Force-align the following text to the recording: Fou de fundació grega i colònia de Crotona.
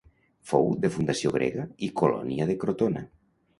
Fou 0.51 0.65
de 0.85 0.91
fundació 0.95 1.33
grega 1.35 1.67
i 1.89 1.91
colònia 2.03 2.51
de 2.53 2.59
Crotona. 2.65 3.07